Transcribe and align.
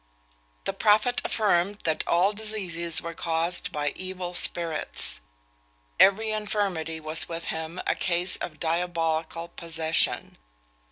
"The 0.63 0.73
prophet 0.73 1.21
affirmed 1.23 1.81
that 1.83 2.03
all 2.07 2.33
diseases 2.33 3.03
were 3.03 3.13
caused 3.13 3.71
by 3.71 3.89
evil 3.89 4.33
spirits. 4.33 5.21
Every 5.99 6.31
infirmity 6.31 6.99
was 6.99 7.29
with 7.29 7.45
him 7.53 7.79
a 7.85 7.93
case 7.93 8.35
of 8.37 8.59
diabolical 8.59 9.49
possession. 9.49 10.37